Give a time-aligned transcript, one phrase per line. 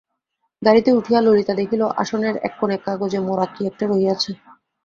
[0.61, 4.31] গাড়িতে উঠিয়া ললিতা দেখিল আসনের এক কোণে কাগজে মোড়া কী-একটা রহিয়াছে।